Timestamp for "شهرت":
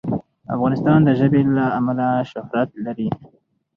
2.31-2.69